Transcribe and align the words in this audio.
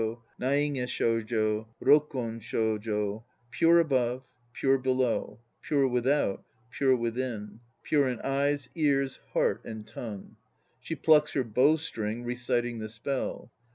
Naige 0.39 0.87
shojo; 0.89 1.67
rokon 1.79 2.39
shojo. 2.39 3.23
Pure 3.51 3.79
above; 3.81 4.23
pure 4.51 4.79
below. 4.79 5.39
Pure 5.61 5.87
without; 5.89 6.43
pure 6.71 6.95
within. 6.97 7.59
Pure 7.83 8.09
in 8.09 8.19
eyes, 8.21 8.67
ears, 8.73 9.19
heart 9.33 9.61
and 9.63 9.85
tongue. 9.85 10.37
(She 10.79 10.95
plucks 10.95 11.33
her 11.33 11.43
bow 11.43 11.75
string, 11.75 12.23
reciting 12.23 12.79
the 12.79 12.89
spell.) 12.89 13.51